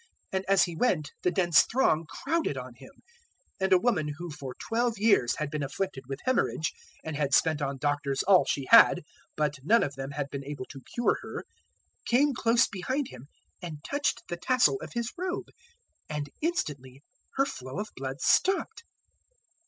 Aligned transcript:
And 0.31 0.43
as 0.47 0.63
He 0.63 0.75
went, 0.75 1.11
the 1.21 1.29
dense 1.29 1.61
throng 1.61 2.07
crowded 2.09 2.57
on 2.57 2.73
Him. 2.73 2.89
008:043 3.59 3.61
And 3.61 3.73
a 3.73 3.77
woman 3.77 4.07
who 4.17 4.31
for 4.31 4.55
twelve 4.55 4.97
years 4.97 5.35
had 5.35 5.51
been 5.51 5.61
afflicted 5.61 6.05
with 6.07 6.21
haemorrhage 6.25 6.73
and 7.05 7.15
had 7.15 7.35
spent 7.35 7.61
on 7.61 7.77
doctors 7.77 8.23
all 8.23 8.43
she 8.43 8.65
had, 8.71 9.03
but 9.35 9.59
none 9.63 9.83
of 9.83 9.93
them 9.93 10.09
had 10.09 10.31
been 10.31 10.43
able 10.43 10.65
to 10.71 10.81
cure 10.95 11.19
her 11.21 11.43
008:044 12.07 12.07
came 12.07 12.33
close 12.33 12.67
behind 12.67 13.09
Him 13.09 13.27
and 13.61 13.83
touched 13.83 14.23
the 14.27 14.37
tassel 14.37 14.77
of 14.81 14.93
His 14.93 15.13
robe; 15.19 15.49
and 16.09 16.31
instantly 16.41 17.03
her 17.35 17.45
flow 17.45 17.77
of 17.77 17.89
blood 17.95 18.21
stopped. 18.21 18.81